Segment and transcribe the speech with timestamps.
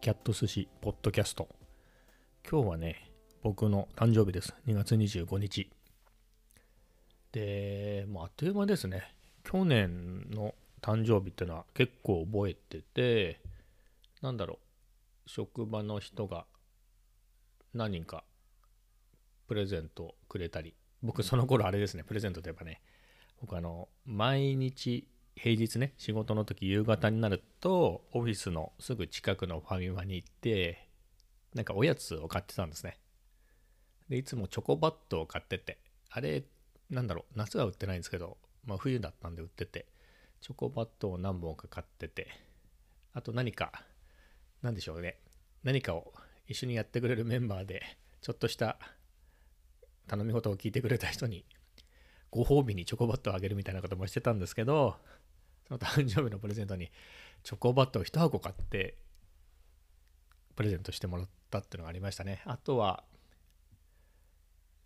[0.00, 1.48] キャット寿司ポッドキャスト。
[2.48, 3.10] 今日はね
[3.42, 4.54] 僕の誕生日です。
[4.68, 5.68] 2月25日。
[7.32, 9.12] でもうあっという間ですね。
[9.42, 13.40] 去年の誕生日っていうのは結構覚えてて
[14.22, 14.60] なんだろ
[15.26, 15.28] う。
[15.28, 16.46] 職場の人が
[17.74, 18.22] 何人か
[19.48, 20.74] プレゼントくれたり。
[21.02, 22.04] 僕その頃あれですね。
[22.04, 22.80] プレゼントといえばね
[23.40, 25.08] 僕あの毎日
[25.38, 30.88] 平日ね仕事の時夕方になるとオフィスのすぐ近くのファミマに行って
[31.54, 32.98] なんかおやつを買ってたんですね。
[34.08, 35.78] でいつもチョコバットを買ってて
[36.10, 36.44] あれ
[36.90, 39.86] なんだろう夏は売ってないんですけど、まあ、冬だったんで売ってて
[40.40, 42.28] チョコバットを何本か買ってて
[43.12, 43.72] あと何か
[44.62, 45.18] 何でしょうね
[45.62, 46.14] 何かを
[46.46, 47.82] 一緒にやってくれるメンバーで
[48.22, 48.78] ちょっとした
[50.06, 51.44] 頼み事を聞いてくれた人に
[52.30, 54.96] ご褒美にチョコバットをあげるみたいなこともしてたんですけど
[55.68, 56.90] その誕生日のプレゼントに
[57.42, 58.96] チョコバットを1箱買って
[60.56, 62.42] プレゼントしてもらったっていうのがありましたね。
[62.44, 63.04] あとは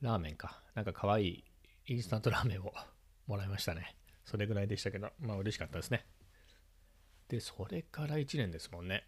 [0.01, 0.61] ラーメンか。
[0.75, 1.45] なんか可愛い
[1.87, 2.73] インスタントラーメンを
[3.27, 3.97] もらいましたね。
[4.25, 6.05] それぐらいでしたけどまあ嬉しかったですね。
[7.29, 9.07] でそれから1年ですもんね。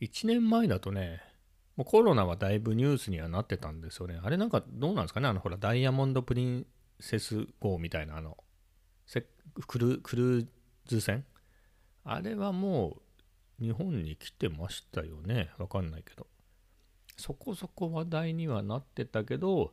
[0.00, 1.22] 1年前だとね
[1.76, 4.18] もうコロナはだいぶニュースにはなってたんですよね。
[4.22, 5.28] あれなんかどうなんですかね？
[5.28, 6.66] あのほらダイヤモンド・プリン
[7.00, 8.38] セス号みたいなあの
[9.66, 10.46] クルクルー
[10.86, 11.24] ズ船？
[12.04, 12.98] あれはも
[13.60, 15.50] う日本に来てましたよね？
[15.58, 16.26] わかんないけど。
[17.16, 19.72] そこそこ話題にはなってたけど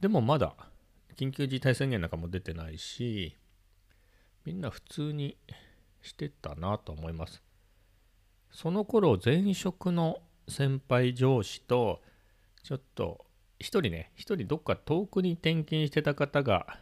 [0.00, 0.56] でもまだ
[1.16, 3.36] 緊急事態宣言なんかも出てないし
[4.44, 5.36] みんな普通に
[6.02, 7.40] してたなと思います。
[8.50, 12.02] その頃前職の先輩上司と
[12.64, 13.24] ちょっと
[13.60, 16.80] 一人ね一人どっか遠くに転勤してた方が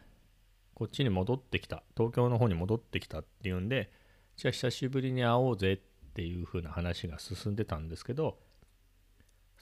[0.83, 1.81] こっちに戻ってきた。
[1.95, 3.89] 東京の方に戻ってきたっていうんで
[4.35, 5.77] じゃあ久しぶりに会おうぜっ
[6.13, 8.37] ていう風な話が進んでたんですけど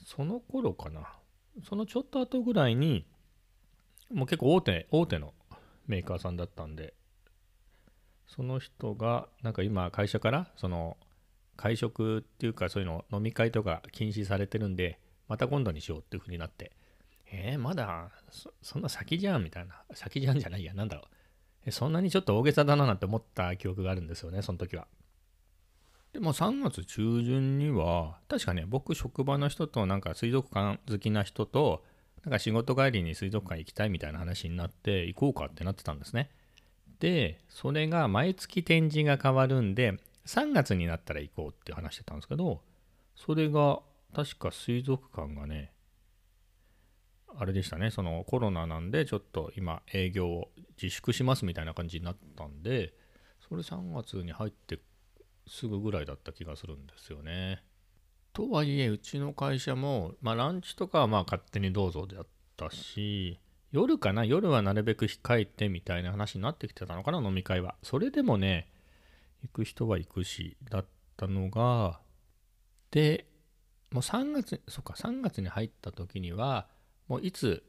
[0.04, 1.12] その頃かな。
[1.62, 3.06] そのちょっと後ぐらいに
[4.12, 5.32] もう結構大手大手の
[5.86, 6.92] メーカーさんだったんで
[8.26, 10.96] その人がなんか今会社からその
[11.56, 16.72] 会食っていうかそういうの飲み会とか禁止されてるんでまた今度にしようっていう風になって
[17.34, 18.10] えー、まだ
[18.60, 19.82] そんな先じゃんみたいな。
[19.94, 20.74] 先じゃんじゃないや。
[20.74, 21.02] なんだろ
[21.66, 21.70] う。
[21.70, 24.86] そんなにちょっと大げさだななんて思った記憶があるんですよねその時は。
[26.12, 31.84] でも3月中旬には確かね僕職場の人となんか水族館好きな人と
[32.24, 36.30] なんか仕事帰りに水族館行きたいみたいな話になって行こうかってなってたんですね。
[36.98, 42.60] でそれが毎月展示が変わるんで3月になったら行こうって話してたんですけど
[43.16, 43.80] それが
[44.14, 45.71] 確か水族館がね
[47.38, 47.90] あれでしたね。
[47.90, 50.50] そのコロナなんでちょっと今営業を
[50.80, 52.94] 自粛しますみたいな感じになったんで
[53.48, 54.80] それ3月に入って
[55.46, 57.62] すぐぐらいだった気がするんですよね。
[58.32, 62.26] とはいえうちの会社も、まあ、ランチとかはまあ勝手にどうぞであっ
[62.56, 63.38] たし
[63.72, 64.24] 夜かな？
[64.24, 67.74] 夜はなるべく控えてみたいな話になってきてたのかな飲み会は。
[67.82, 68.70] それでもね
[69.42, 72.00] 行く人は行くしだったのが
[72.90, 73.26] で
[73.90, 76.68] もう3月そっか3月に入った時には
[77.08, 77.62] もういつ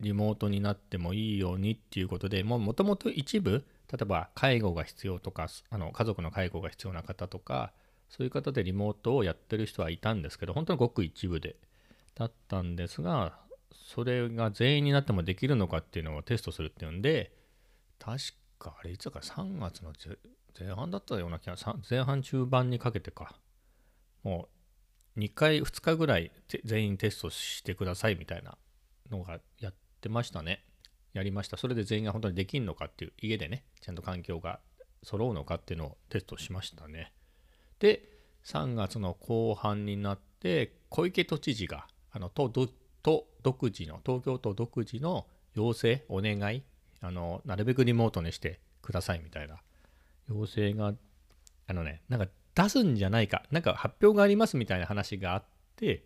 [0.00, 7.72] リモートになってもいいようにっていうことでもともと一部例えば介護が必要とかあの家族の介護が必要な方とか
[8.08, 11.56] そういう方でリモートをやってる人はいたんですけど本当にごく一部で
[12.14, 13.34] だったんですが
[13.72, 17.32] それが全員になってもできるのかっていうのをテストするっていうんで
[17.98, 18.18] 確
[18.58, 19.92] かあれいつか3月の
[20.58, 21.56] 前半だったような気が
[21.88, 23.34] 前半中盤にかけてか。
[24.22, 24.48] も
[25.16, 26.30] う2回2日ぐらい
[26.64, 28.56] 全員テストしてくださいみたいな
[29.10, 30.64] のがやってましたね。
[31.12, 31.56] やりました。
[31.56, 34.60] それで全員が本当にできんのかっていう、家でね、ちゃんと環境が
[35.02, 37.12] 揃うのかっていうのをテストしましたね。
[37.78, 38.02] で、
[38.44, 42.48] 3月の後半になって、小池都知事が、あの都
[43.02, 46.62] 都独自の、東京都独自の要請、お願い、
[47.00, 49.62] あのなるべくリモートにしてくださいみたいな
[50.28, 50.94] 要請が、
[51.66, 55.44] あのね、なんか出すんじゃないか、なんか発表がありますみたいな話があっ
[55.76, 56.04] て、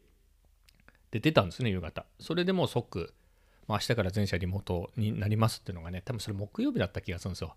[1.15, 2.07] で出たんですね夕方。
[2.19, 3.15] それでもう即、
[3.69, 7.55] まあ、明日から全社リモートになりますっていうのがね多分それ木曜日だった気がするんですよ。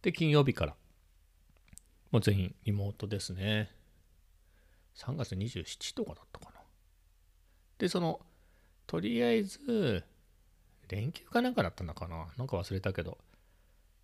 [0.00, 0.74] で金曜日から。
[2.10, 3.70] もう全員リモートですね。
[4.96, 6.60] 3月27とかだったかな。
[7.76, 8.20] でその
[8.86, 10.02] とりあえず
[10.88, 12.28] 連休かなんかだったのかな。
[12.38, 13.18] なんか忘れたけど。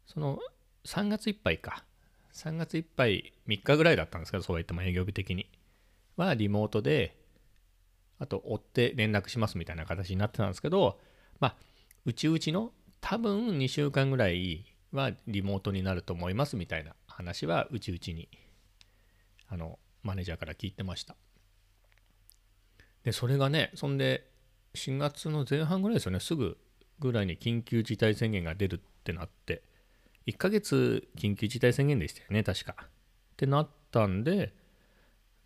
[0.07, 0.41] その
[0.85, 1.87] 3月いっぱいか。
[2.35, 5.47] 3月いっぱい3日ぐらいだったんですけどそうは言っても営業日的に。
[6.17, 7.20] はリモートで
[8.21, 11.01] あと追って連絡しますみたいな形になってたんですけど、
[11.41, 11.57] まあ、
[12.05, 12.71] うちうちの
[13.01, 18.29] 多分2週間ぐらいはリモートになると思いますみたいな話はうちうちに
[19.49, 21.17] あのマネージャーから聞いてました。
[23.03, 24.29] でそれがねそんで
[24.75, 26.59] 4月の前半ぐらいですよねすぐ
[26.99, 29.63] ぐらいに緊急事態宣言が出るってなって
[30.27, 32.77] 1ヶ月緊急事態宣言でしたよね確か。
[32.79, 32.87] っ
[33.37, 34.53] てなったんで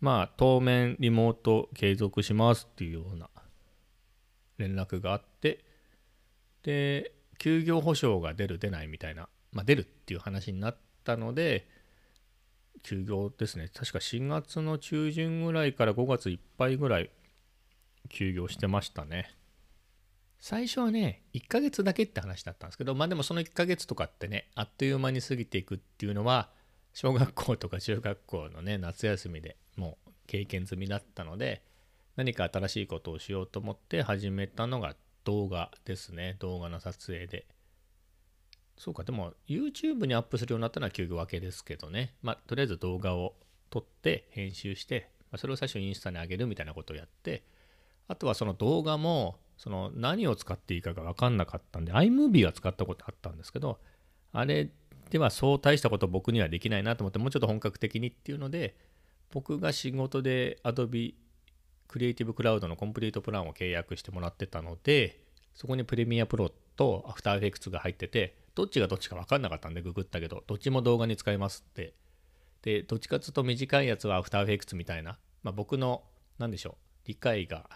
[0.05, 3.27] まあ当面リモート継続しますっていうような
[4.59, 5.65] 連絡があって
[6.61, 11.67] で休業保障が出る出ないみたいな、まあ、出るっていう話になったので
[12.83, 13.67] 休業ですね。
[13.73, 17.09] 確か4月の中旬ぐらいから5月いっぱいぐらい
[18.09, 19.35] 休業してましたね。
[20.39, 26.51] 最初はね1ヶ月だけって話だったんですけどまあでもその1ヶ月とかってねあっという間に過ぎていくっていうのは
[26.95, 31.61] 小学校とか中学校のね夏休みでもう経験済みだったので
[32.15, 34.95] 何か新しいことをしようと思って始めたのが
[35.25, 36.37] 動画ですね。
[36.39, 37.45] 動画の撮影で。
[38.77, 42.13] そうかでも YouTube にアップするようになったのは休業明けですけどね。
[42.21, 43.35] まあとりあえず動画を
[43.69, 47.43] 撮って編集して、まあ、それを最初インスタに上げるみたいなことをやって
[48.07, 53.79] あとはその動画もその何を使っていいかが分かんなかったんで iMovie は使ったことあったんですけど
[54.31, 54.69] あれ
[55.09, 58.75] ではそう大したこと僕にはできないなと思ってもうちょっと本格的にっていうので
[59.31, 61.13] 僕が仕事で Adobe
[61.89, 65.19] Creative Cloud のコンプリートプランを契約してもらってたので
[65.53, 71.93] そこにプレミアプロと After Effects が入っててどっちがどっちか分かんなかったんでググったけどどっちも動画に使えますって。
[72.61, 76.03] でどっちかっていうと短いやつは After Effects みたいな、まあ、僕の
[76.39, 77.69] 何でしょう理解が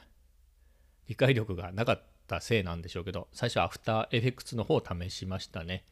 [1.08, 5.86] 理解力がなかったせいなんでしょうけど最初アフターエフェクツの方を試しましたね。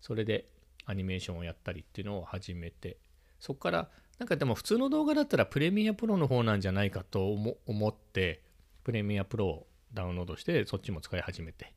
[0.00, 0.46] それで
[0.90, 2.98] アニメーションをやったりっていうのを始めて
[3.38, 3.88] そこから
[4.18, 8.42] なんかでも普通の動画だったらプレミアプロの方なんじゃないかと思って
[8.84, 11.72] プレミアプロをダウンロードしてそっちも使い始めて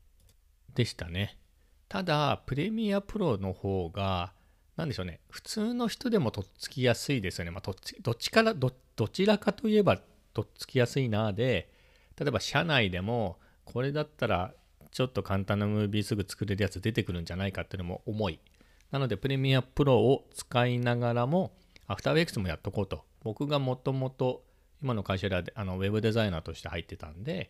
[0.76, 1.38] でしたね
[1.88, 4.34] ただプレミアプロの方が
[4.76, 7.62] 何でしょうね普通の人でもとっつきやすいですよね、まあ、
[8.02, 8.72] どっちからど
[9.08, 10.00] ちらかといえば
[10.34, 11.72] とっつきやすいなで
[12.20, 14.54] 例えば社内でもこれだったら
[14.92, 18.40] ちょっと簡単なムービーすぐ作れるやつ出てくるんじゃないかっていうのも重い。
[18.94, 21.52] なのでプレミアプロを使いながらも
[21.88, 23.04] アフターウェイクスもやっとこうと。
[23.24, 24.44] 僕がもともと
[24.84, 27.50] 今の会社であのウェブデザイナーとして入ってたんで、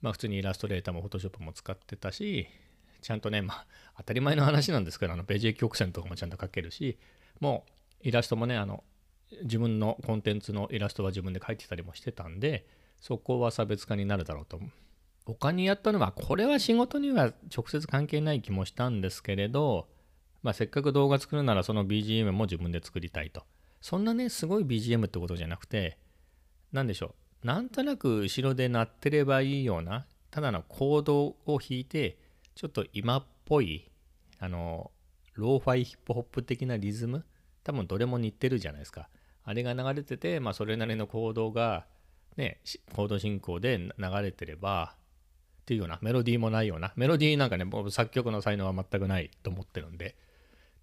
[0.00, 2.48] まあ普通にイラストレーターもフォトショップも使ってたし、
[3.02, 3.66] ちゃんとね、まあ
[3.98, 6.98] 当たり前の話なんですけど、あのページ曲線とかもちゃんと書けるし、
[7.38, 7.64] も
[8.02, 8.82] うイラストもね、あの
[9.44, 12.66] 自分のコンテンツのイラストは自分で描いてたりもしてたんで、
[13.00, 14.70] そこは差別化になるだろうと思う。
[15.24, 19.86] 他にやったのは、これは仕事には直接関係ない気もしたんですけれど、
[20.44, 23.44] まあ、せっかく動画作るならその BGM も自分で作りたいと。
[23.80, 25.98] そんなね、すごい BGM ってことじゃなくて、
[26.70, 27.46] 何でしょう。
[27.46, 32.18] なんとなく後ろで鳴ってればいいような、ただのコードを弾いて、
[32.54, 33.90] ちょっと今っぽい、
[34.38, 34.90] あの、
[35.32, 37.24] ローファイヒップホップ的なリズム、
[37.62, 39.08] 多分どれも似てるじゃないですか。
[39.44, 41.86] あれが流れてて、まあ、それなりのコードが
[42.36, 42.60] ね、
[42.92, 44.94] コード進行で流れてれば、
[45.62, 50.14] っていうような、メロディーもないような、メロディーなんかね、僕作曲の才能は全くないと思ってるんで、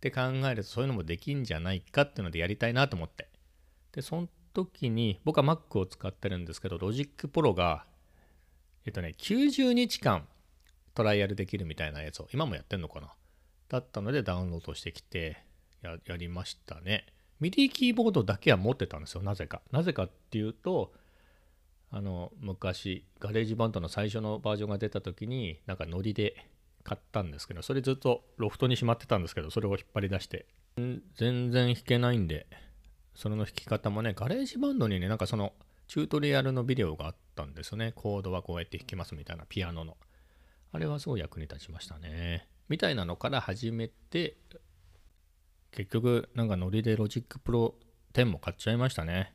[0.01, 3.30] って考えるとそういうのもできんじゃないかっていうのでやりたいなと思って。
[3.92, 7.86] で、その時に、僕は Mac を使ってるんですけど、Logic Pro が、
[8.83, 10.27] えっとね、90日間
[10.95, 13.13] トライアルできるみたいなやつを、今もやってんのかな？
[13.69, 15.44] だったのでダウンロードしてきて
[15.83, 17.06] や、やりましたね。
[17.39, 19.62] MIDI キーボードだけは持ってたんですよ、なぜか。
[19.71, 20.94] なぜかっていうと、
[21.92, 26.48] あの昔 GarageBand の最初のバージョンが出た時になんかノリで
[26.83, 30.45] 買ったんですけどそれずっとロフトにしまってたんですけどそれを引っ張り出して。
[30.77, 32.47] 全然弾けないんで
[33.13, 35.53] それの弾き方もね GarageBand にねなんかその
[35.88, 37.91] チュートリアルのビデオがあったんですよね。
[37.93, 39.97] コードはこうやって弾きますみたいなピアノの。
[40.71, 42.47] あれはすごい役に立ちましたね。
[42.69, 44.38] みたいなのから始めて
[45.71, 47.75] 結局なんかノリで Logic Pro
[48.13, 49.33] 10も買っちゃいましたね。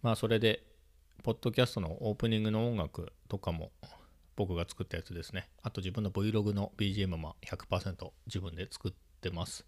[0.00, 0.64] まあそれで
[1.22, 3.70] ポッドキャストのオープニングの音楽とかも
[4.36, 5.48] 僕が作ったやつですね。
[5.62, 9.66] あと自分の Vlog の BGM も100%自分で作ってます。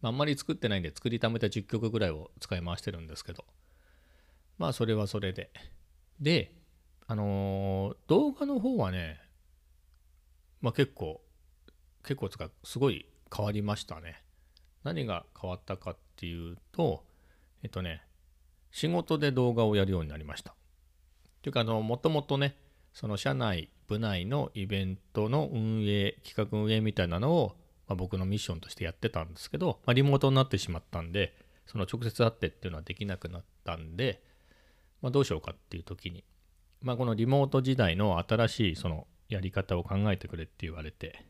[0.00, 3.44] まあ、あんまり作ってないんで作りためた10曲ぐらいを使い回してるんですけど。
[4.58, 5.50] まあそれはそれで。
[6.20, 6.54] で、
[7.06, 9.20] あのー、動画の方はね、
[10.60, 11.20] まあ結構、
[12.02, 14.22] 結構つかすごい変わりましたね。
[14.84, 17.04] 何が変わったかっていうと、
[17.62, 18.02] えっとね、
[18.70, 20.54] 仕事で動画をやるようになりました。
[21.42, 22.56] というか、あの、もともとね、
[22.92, 31.36] その社内、部内のイベントの運営、企画運営みたいなのを、まあ、僕のミッションとしてやってたんですけど、まあ、リモートになってしまったんで、
[31.66, 34.22] その直接会ってっていうのはできなくなったんで、
[35.02, 36.24] まあ、どうしようかっていう時に、
[36.80, 41.24] まあ、このリモート時代の新しいそのやり方を考えてくれって言われて、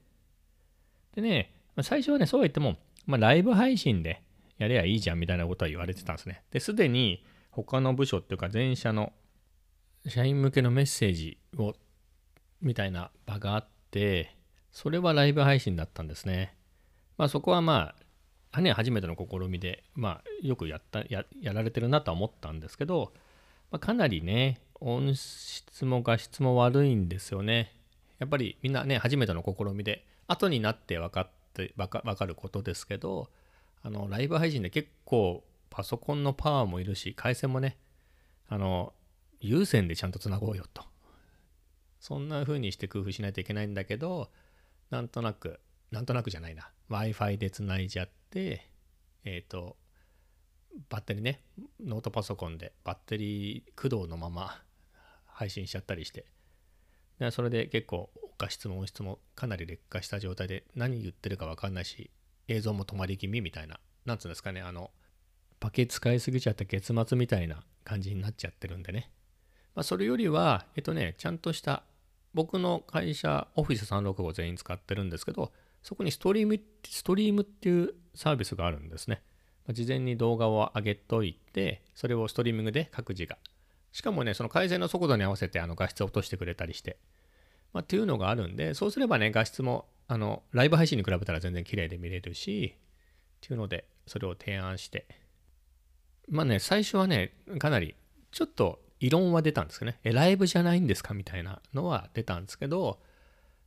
[1.15, 4.23] でね、最初はね、そうは言っても、まあ、ライブ配信で
[4.59, 6.43] やればいいじゃんみたいなことは言われてたんですね。
[6.51, 9.13] で、すでに他の部署っていうか前社の
[10.07, 11.75] 社員向けのメッセージを
[12.65, 14.35] みたいな場があって
[14.73, 16.57] それはライブ配信だったんですね。
[17.17, 17.95] まあそこはま
[18.51, 23.13] あね初めての試みでまあよくやったややられてるなとは思ったんですけど、
[23.71, 27.73] まあ、かなりね音質も画質も悪いんですよね。
[28.19, 33.29] やっぱりみんなね初めての試みで後になって分かって分か分かることですけど
[33.83, 37.77] あのライブ配信で結構パソコンのパワーもいるし回線もね
[38.49, 38.93] あの
[39.41, 40.94] 有線でちゃんとつなごうよと。
[42.05, 44.29] そんな風にして工夫しないといけないんだけど
[44.91, 45.59] なんとなく
[45.91, 46.69] なんとなくじゃないな。
[46.91, 48.69] W i f i でつないじゃって
[49.25, 49.79] えっ、ー、と
[50.91, 51.41] バッテリーね
[51.83, 54.61] ノートパソコンでバッテリー駆動のまま
[55.25, 56.27] 配信しちゃったりして。
[57.19, 62.11] でそれで結構画質も音質もかなり劣化した状態で何言ってるか分かんないし
[62.49, 64.91] 映像も止まり気味みたいななんつうんですかねあの
[65.59, 69.11] パケ使いすぎちゃった結末みたいな感じになっちゃってるんでね、
[69.75, 71.85] まあ、それよりはえっとねちゃんとした
[72.35, 79.23] 僕の会社オフィス365全員使ってるんですけどそこにストリームストリームっていうサービスがあるんですね。
[79.71, 83.39] 事前に動画を上げといてそれをストリーミングで各自が。
[83.93, 86.99] しかもねその改善の速度に合わせてあの画質を落としてくれたりして。
[87.75, 95.07] まあ、っていうのがあるんで、そうすればね、画質も、あの、ライブ配信に比べたら全然綺麗で見れるし、っていうので、それを提案して、
[96.29, 97.97] まあね、最初はね、かなり、
[98.31, 101.13] ちょっと異論は出たんですけどね、え、ライブじゃないんですか？
[101.13, 103.01] みたいなのは出たんですけど、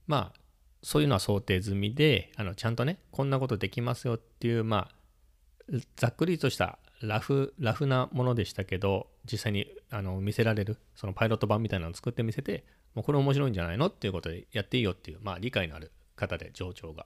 [0.07, 0.39] まあ、
[0.81, 12.65] そういうのは想定済みで、あの、ちゃんとね、こんなことできますよっていう、まあ、ざっくりとしたラフ、ラフなものでしたけど、実際にあの見せられる、そのパイロット版みたいなのを作ってみせて、
[12.95, 17.05] もうこれ面白いんじゃないのっていうことでやっていいよっていう、まあ理解のある方で、上長が。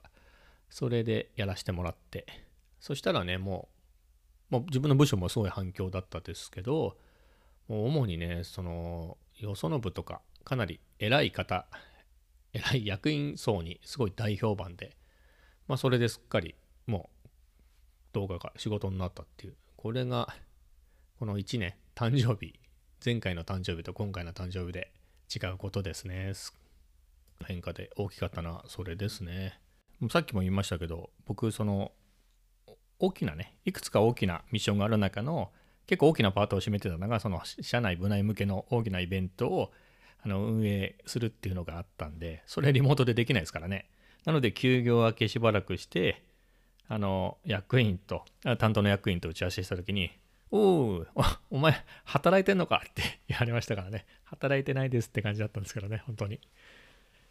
[0.70, 2.26] それでやらせてもらって、
[2.80, 3.68] そしたらね、も
[4.52, 6.96] う、もう自分の部署もすごい反響だったですけど、
[7.72, 11.66] もう主にね、その、よその部とか、かなり偉い方、
[12.52, 14.98] 偉い役員層にすごい大評判で、
[15.70, 16.54] まあそれですっかり
[16.86, 17.30] もう
[18.12, 20.36] 動画が仕事になったっていう、これが
[21.18, 22.60] この1年、誕生日、
[23.04, 24.92] 前回の誕生日と今回の誕生日で
[25.34, 26.34] 違うことですね。
[27.46, 29.62] 変化で大きかったのはそれですね。
[30.10, 31.94] さっきも言いましたけど、僕、その、
[33.00, 35.54] 大きなね、いくつか大きなミッションがある中の、
[35.92, 39.72] 結構大きなパートを占めてたのが、その社内部内向けの大きなイベントを
[40.24, 43.90] あの運営するっていうのがあったんで、それリモートでできないですからね。
[44.24, 46.24] なので、休業明けしばらくして、
[46.88, 48.24] あの、役員と、
[48.58, 50.12] 担当の役員と打ち合わせした時に、
[50.50, 51.06] おお、
[51.50, 54.06] お前、働いてんのかって 言われましたからね。
[54.24, 56.40] 働いてないですって感じだったんですけどね、本当に。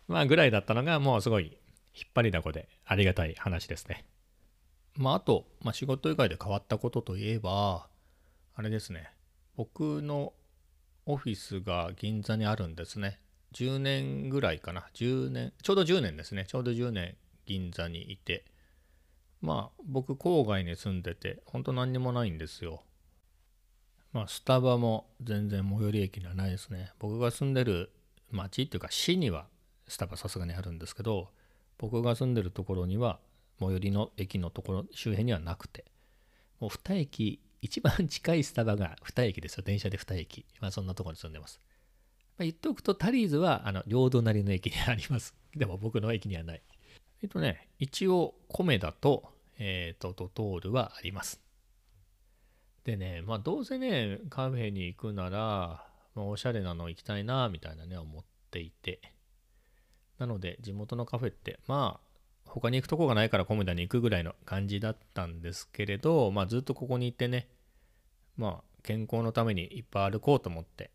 [0.06, 1.56] まあ、ぐらいだったのが、もうすごい
[1.94, 4.04] 引っ張りだこでありがたい話ですね。
[4.96, 7.89] まあ、あと、まあ、仕事以外で変わったことといえば、
[8.54, 9.10] あれですね。
[9.56, 10.32] 僕の
[11.06, 13.20] オフィスが銀座にあるんですね。
[13.52, 14.86] 10年ぐらいかな。
[14.94, 16.46] 10年、ちょうど10年ですね。
[16.46, 17.16] ちょうど10年
[17.46, 18.44] 銀座にいて。
[19.40, 22.82] まあ、僕、郊外に住んでて、本当何にもないんですよ。
[24.12, 26.92] まあ、スタバも全然最寄り駅にはないですね。
[26.98, 27.92] 僕が住んでる
[28.30, 29.46] 町っていうか市には
[29.86, 31.28] スタバさすがにあるんですけど、
[31.78, 33.20] 僕が住んでるところには
[33.60, 35.84] 最寄りの駅のところ周辺にはなくて、
[36.58, 39.62] もう2駅、一番近いスタバが2駅ですよ。
[39.62, 40.46] 電車で2駅。
[40.60, 41.60] まあそんなところに住んでます。
[42.38, 45.34] まあ、言っておくとタリーズはあの両隣の駅にあります。
[45.54, 46.62] でも僕の駅にはない。
[47.22, 51.40] えっとね、一応米だと、えっ、ー、と、ドトールはあります。
[52.84, 59.00] でね、まあどうせね、カフェに行くなら、まあ、おしゃれなの行きたいな、みたいなね、思っていて。
[60.18, 62.09] なので、地元のカフェって、まあ、
[62.52, 67.48] 他に行くとこがないからコメダに行くぐらいの感じだったんですけれど、まあずっとここに行ってね、
[68.36, 70.90] まあ健康のためにいっぱい歩こうと思って、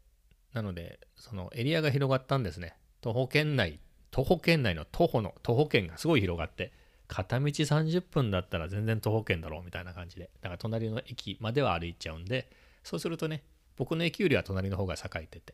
[0.54, 2.76] なので、そのエリアが広がったんですね。
[3.02, 3.80] 徒歩圏内、
[4.12, 6.72] 徒歩圏内の徒歩の徒歩圏がすごい広がって、
[7.08, 12.50] 片道30分だったら全然徒歩圏だろうみたいな感じでだから隣の駅までは歩いちゃうんで
[12.84, 13.44] そうするとね
[13.78, 15.54] 僕の駅よりは隣の方が栄えてて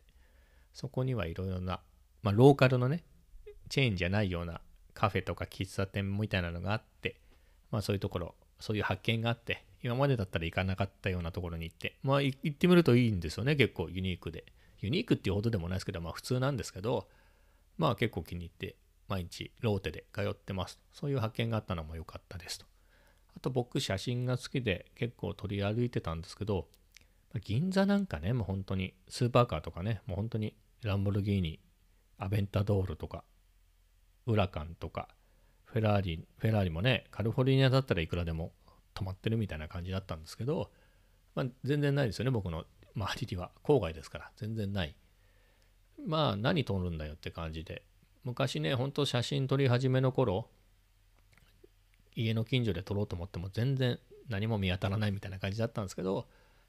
[0.72, 1.80] そこにはいろいろな、
[2.22, 3.04] まあ、ローカルのね
[3.68, 4.60] チェーンじゃないような
[4.94, 7.16] カフェとか喫茶店みたいなのがあって
[7.70, 14.44] まあそういうところそういう発見があって今までだったら行かなかったようなところに行ってまあ行ってみるといいんですよね結構ユニークで
[14.80, 17.08] ユニークっていうほどでもないですけどまあ普通なんですけど
[17.78, 18.76] まあ結構気に入って
[19.12, 20.80] 毎日ローテで通ってます。
[20.92, 22.64] そういう発見があったのも良かったですと。
[23.36, 26.66] あと僕写真が好きで結構取り歩いてたんですけど、
[27.44, 31.60] 銀座なんかね、もう本当にスーパーカーとかね、もう本当にランボルギーニ、
[32.18, 33.22] アベンタドールとか、
[34.26, 35.08] ウラカンとか、
[35.64, 38.52] フェラーリ、フェラーリもね、カリフォルニアだったらいくらでも
[38.94, 40.70] 止まってるみたいな感じだったんですけど、
[41.34, 42.64] まあ、全然ないですよね、僕の
[42.94, 43.50] 周りには。
[43.64, 44.94] 郊外ですから、全然ない。
[46.06, 47.82] まあ何撮るんだよって感じで
[48.24, 50.48] 昔ねほんと写真撮り始めの頃
[52.14, 53.98] 家の近所で撮ろうと思っても全然
[54.28, 56.26] 何も見当たらないみたいな感じだったんですけど、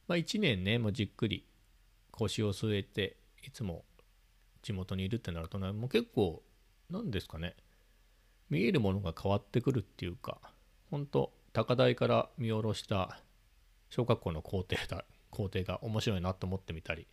[0.07, 1.45] まあ、1年ねもうじっくり
[2.11, 3.83] 腰を据えていつも
[4.61, 6.41] 地元にいるってなるとねもう結構
[6.89, 7.55] 何ですかね。
[8.49, 10.39] 見えるものが変わってくるっていうか
[10.91, 13.19] 本当高台から見下ろした
[13.89, 17.07] 小学校の校庭だ校庭が面白いなと思ってみたり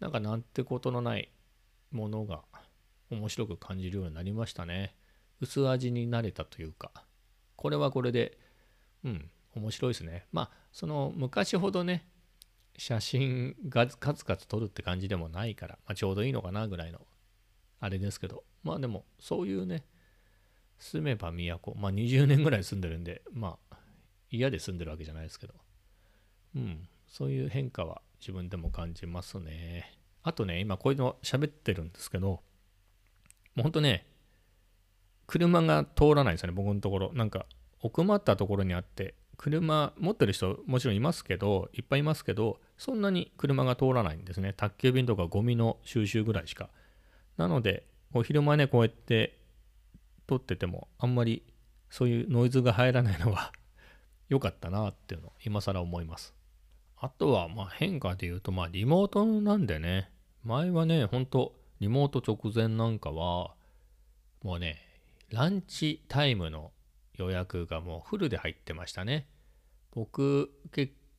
[0.00, 1.30] なんかなんてことのない
[1.92, 2.42] ものが
[3.10, 4.96] 面白く感じるようになりましたね。
[5.40, 6.90] 薄味になれたというか
[7.54, 8.38] これはこれで
[9.04, 10.26] うん面白いですね。
[10.32, 12.08] まあその昔ほどね
[12.76, 17.00] 写真がカツカツ撮るって感じでもないから、まあ、ちょうどいいのかなぐらいの
[17.80, 18.42] あれですけど。
[18.66, 19.84] まあでもそういうね
[20.78, 21.74] 住めば都。
[21.76, 23.76] まあ20年ぐらい住んでるんでまあ
[24.30, 25.54] 嫌で住んでるわけじゃないですけど。
[26.56, 29.96] うんそういう変化は自分でも感じますね。
[30.24, 32.40] あとね今こういうの喋ってるんですけども
[33.58, 34.04] うほんとね
[35.28, 37.12] 車が通らないですよね僕のところ。
[37.14, 37.46] なんか
[37.80, 44.52] 奥まったところにあって車持ってる人もちろんいますけどいっぱいいますけどそんなに車が通らないんですね。
[44.52, 46.70] 宅急便とかゴミの収集ぐらいしか。
[47.36, 49.38] なのでお昼間ねこうやって
[50.26, 51.42] 撮っててもあんまり
[51.90, 53.52] そういうノイズが入らないのは
[54.28, 56.34] 良かったなっていうのを今更思います
[56.96, 60.10] あとはまあ変化で言うとまあリモートなんでね
[60.42, 63.54] 前はねほんとリモート直前なんかは
[64.42, 64.86] もうね
[65.30, 66.72] ランチタイムの
[67.14, 69.28] 予約がもうフルで入ってましたね。
[69.92, 70.50] 僕、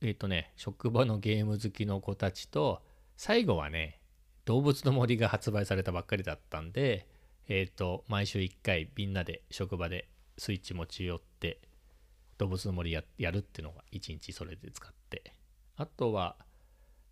[0.00, 2.82] えっ、とね、職場のゲーム好きの子たちと、
[3.16, 3.97] 最後はね、
[4.48, 7.06] 動物の森が発売されたばっかりだったんで、
[7.48, 11.60] えっ、ー、と、毎週1回みんなで職場でスイッチ持ち寄って、
[12.38, 15.34] 動物の森やるっていうのが1日それで使って。
[15.76, 16.36] あとは、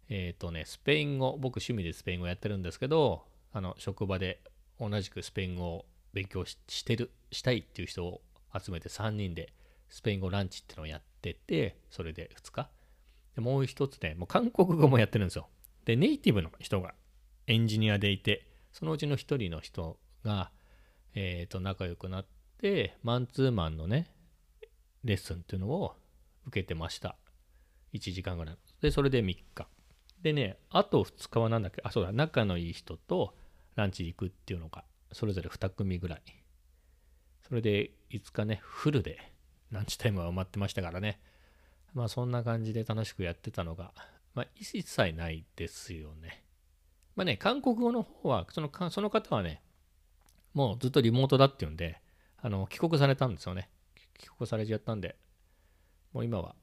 [0.08, 4.40] えっ、ー、とね、スペイン語、僕趣味でスペイン語やってるんですけど、あの、職場で
[4.80, 8.22] 同じくスペイン語を勉強してる、したいっていう人を
[8.58, 9.52] 集めて3人で
[9.90, 12.70] スペイン語ランチっていうのをやってて、それで2日。
[13.34, 15.50] でもう一つね、もう韓国語もやってるんですよ。
[15.84, 16.94] で、ネイティブの人が
[17.46, 20.50] エンジニアでいて、そのうちの1人の人が、
[21.14, 22.26] えっ、ー、と、仲良くなっ
[22.58, 24.10] て、マンツーマンのね、
[25.04, 25.94] レッスンっていうのを
[26.46, 27.16] 受けてました。
[27.94, 28.56] 1時間ぐらい。
[28.80, 29.68] で、それで3日。
[30.22, 31.80] でね、あと2日は何だっけ？
[31.84, 33.34] あ、そうだ、仲のいい人と
[33.76, 36.22] ランチ行くっていうのが、それぞれ2組ぐらい
[37.48, 39.32] それで5日ね、フルで
[39.70, 41.20] ランチタイムは埋まってましたからね。
[41.94, 43.92] まあそんな感じで楽しくやってたのが、
[44.34, 46.42] まあ一切ないですよね。
[47.16, 49.62] まあね、韓国語の方は、そのその方はね、
[50.54, 52.00] もうずっとリモートだっていうんで、
[52.38, 53.68] あの帰国されたんですよね。
[54.18, 55.16] 帰国されちゃったんで、
[56.12, 56.54] もう今は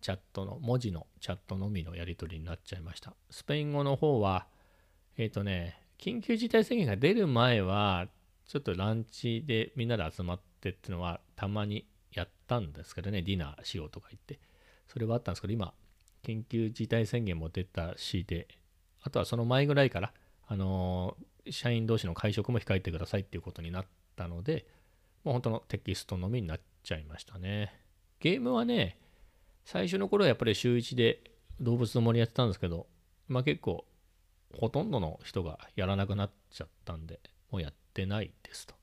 [0.00, 3.14] チャットの、文字のチャットのみのやり取りになっちゃいました。
[3.30, 4.46] スペイン語の方は、
[5.16, 8.08] えっ、ー、とね、緊急事態宣言が出る前は、
[8.46, 14.40] ちょっとランチでみんなで集まってっていうのはたまにやったんですけどね、ディナーしようとか言って。
[14.88, 15.72] それはあったんですけど、今、
[16.24, 18.48] 緊急事態宣言も出たしで、
[19.02, 20.12] あとはその前ぐらいから、
[20.46, 23.86] あのー、社員同士の会食も控えてくださいっていうことになっ
[24.16, 24.66] たので、
[25.24, 27.72] もう本当のテキストのみになっちゃいましたね。
[28.20, 28.98] ゲームはね、
[29.64, 31.20] 最初の頃はやっぱり週1で
[31.60, 32.86] 動物の森やってたんですけど、
[33.28, 33.84] まあ結構、
[34.54, 38.74] ほとんどの人がやらなくなっちゃったんで、もうやってないですと。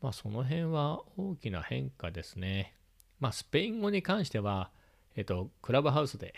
[0.00, 2.74] まあその辺は大きな変化ですね。
[3.20, 4.70] まあスペイン語に関しては、
[5.16, 6.34] えっと、クラブハウスで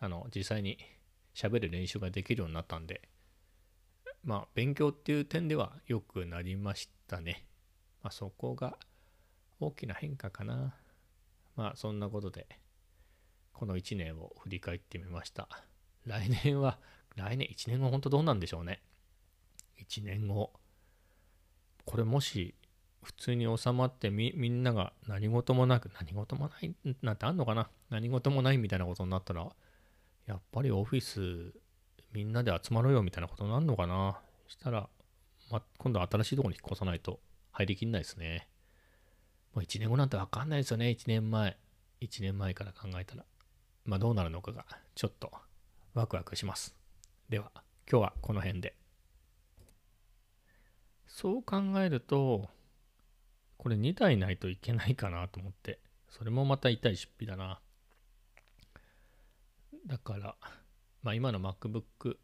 [0.00, 0.78] あの実際に
[1.34, 3.02] 喋る練習ができるようになったんで、
[4.24, 7.46] まあ勉強っていう点では良くなりましたね。
[8.02, 8.76] まあそこが
[9.60, 10.74] 大きな変化かな。
[11.56, 12.46] まあそんなことで、
[13.52, 15.48] この1年を振り返ってみました。
[16.04, 16.78] 来年は、
[17.16, 18.82] 来年、1年後本当どうなんでしょうね。
[19.80, 20.52] 1年後。
[21.84, 22.54] これもし
[23.02, 29.48] 普通に収まってみみんなが何事もなく何事もないなんてあんのかな何事もないみたいなことになったら
[30.26, 31.52] やっぱりオフィス
[32.12, 34.20] みんなで集まろうよみたいなことになるのかな。
[34.46, 34.88] したら、
[35.50, 38.48] ま、今度新しいところに引っ越さないと入りきんないですね。
[39.54, 40.86] もう1年後なんてわかんないですよね。
[40.88, 41.56] 1年前。
[42.00, 43.24] 1年前から考えたら。
[43.84, 45.32] まあどうなるのかがちょっと
[45.94, 46.74] ワクワクします。
[47.28, 47.50] では
[47.90, 48.76] 今日はこの辺で。
[51.06, 52.48] そう考えると、
[53.58, 57.60] これ2台ないといけないかなと思って、それもまた痛い出費だな。
[59.86, 60.36] だから、
[61.02, 62.16] まあ今の MacBook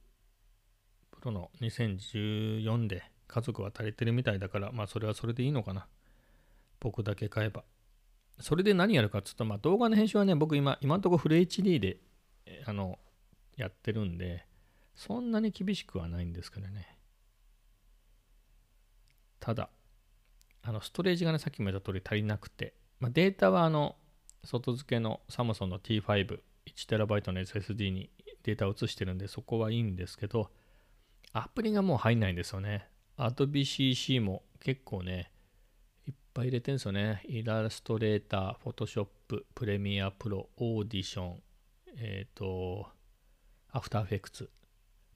[1.21, 5.87] Pro の2014で家族は足りてるみたいだから、まあそれはそれでいいのかな。
[6.81, 7.65] 僕だけ買えば。
[8.41, 11.99] それで何やるかっつうと、まあ動画の編集はね、僕今、今のところフル HD で、
[12.67, 12.99] あの、
[13.57, 14.47] やってるんで、
[14.95, 16.97] そんなに厳しくはないんですけどね。
[19.41, 19.71] ただ、
[20.63, 23.97] あのストレージがね、さっきも言った通り足りなくて、まあ、データはあの
[24.45, 26.41] 外付けのサムソンの T5、
[26.77, 28.11] 1TB の SSD に
[28.43, 30.51] データを移してるんで、そこはいいんですけど、
[31.33, 32.89] アプリがもう入んないんですよね。
[33.17, 35.33] Adobe CC も結構ね、
[36.07, 37.23] いっぱい入れてるんですよね。
[37.27, 39.07] イラストレーター、Photoshop、
[39.55, 41.43] プレミアプロ、オーディション、
[41.97, 42.89] えっ、ー、と、
[43.71, 44.51] アフターエフェクツ。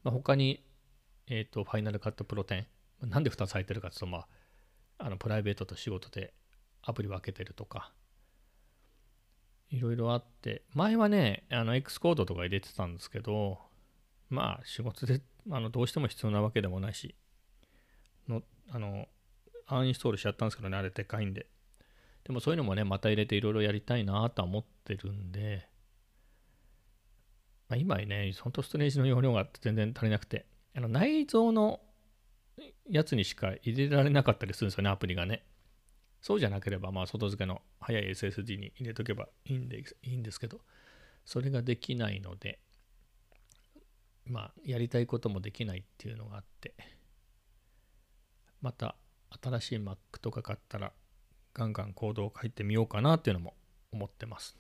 [0.03, 0.65] まあ、他に、
[1.29, 2.65] えっ、ー、と、ファイナルカットプロ10。
[3.03, 4.27] なんで2つ入ってるかというと、まあ、
[4.99, 6.33] あのプライベートと仕事で
[6.83, 7.93] アプリ分けてるとか、
[9.73, 13.59] いろいろあって、前はね、あの X コードとか入れてたんですけど、
[14.29, 17.15] まあ仕事であのどうしても必要なわけでもないし、
[18.29, 19.09] のあの
[19.67, 21.47] アンインストールしちゃったんですけどね、あれでかいんで。
[22.25, 25.67] でもそういうのもね、また入れていろいろやりたいなとは思ってるんで、
[27.69, 30.45] まあ、今ね、本当ストレージの容量が全然足りなくて、
[30.77, 31.81] あの内蔵の
[32.89, 35.43] やつにしか入れられなかったりするんですよね、アプリがね。
[36.23, 40.61] そうじゃなければ、まあ、外付けの速い SSD に入れとけばいいんでいいんですけど、
[41.25, 42.61] それができないので、
[44.25, 46.75] まあ、やりたいこともできないっていうのがあって、
[48.61, 48.95] また
[49.43, 50.93] 新しい Mac とか買ったら、
[51.55, 53.55] ガンガンコードを書いてみようかなっていうのも
[53.91, 54.57] 思ってます。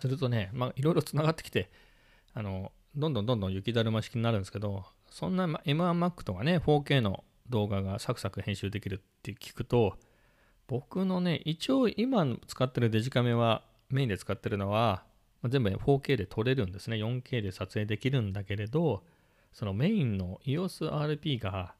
[0.00, 1.70] するとね、まあ、いろいろつながってきて、
[2.34, 9.96] あの、どんどんどんどん雪だるま式になるんですけど、そんな M1Mac とかね、4K の動画がサクサク編集できるって聞くと、
[10.70, 15.02] 僕のね、一応今使ってるデジカメは、メインで使ってるのは、
[15.48, 16.96] 全部、ね、4K で撮れるんですね。
[16.96, 19.02] 4K で撮影できるんだけれど、
[19.52, 21.74] そのメインの EOSRP が、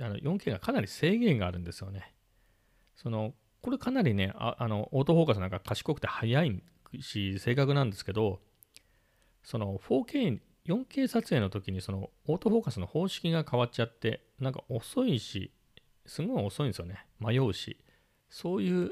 [0.00, 2.14] あの 4K がかなり制限があるんですよね。
[2.94, 6.62] その、これかなりね、ああの、オートフォーカスなんか賢くて速い
[7.00, 8.38] し、正確なんですけど、
[9.42, 15.50] その 4K 4K 撮影の時にそのオートフォーカスの方式が変わっちゃってなんか遅いし
[16.06, 17.76] すごい遅いんですよね迷うし
[18.32, 18.90] そういう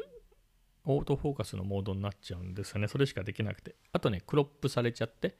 [0.85, 2.89] オートフォーカスのモードになっちゃうんですよね。
[2.89, 3.75] それしかできなくて。
[3.93, 5.35] あとねクロップされちゃって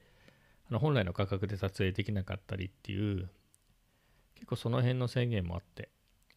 [0.69, 3.29] あの本来の価格で撮影できなかったりっていう
[4.33, 5.89] 結構その辺の制限もあって、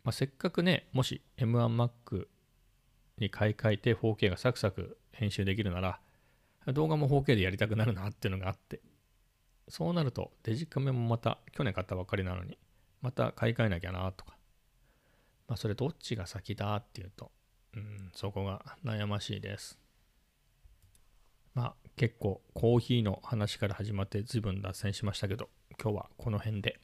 [0.04, 2.26] まあ、せっかくねもし M1Mac
[3.18, 6.00] に買い替えて 4K がサクサク編集できるなら
[6.74, 8.80] 動画も 4K でやりたくなるなっていうのがあって。
[9.68, 12.58] そうなるとデジカメもまた去年買ったばかりなのに
[13.00, 14.36] また買い替えなきゃなとか。
[15.48, 17.30] まあそれどっちが先だっていうと
[17.76, 19.78] うんそこが悩ましいです
[21.54, 25.48] まあ結構コーヒーの話から始まって随分脱線しましたけど
[25.80, 26.80] 今日はこの辺で。